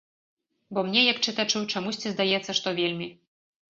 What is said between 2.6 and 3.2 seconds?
што вельмі.